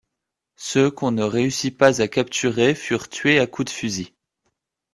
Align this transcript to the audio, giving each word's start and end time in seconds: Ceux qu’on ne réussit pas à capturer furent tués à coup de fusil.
Ceux 0.55 0.89
qu’on 0.89 1.11
ne 1.11 1.21
réussit 1.21 1.77
pas 1.77 2.01
à 2.01 2.07
capturer 2.07 2.73
furent 2.73 3.07
tués 3.07 3.37
à 3.39 3.45
coup 3.45 3.63
de 3.63 3.69
fusil. 3.69 4.15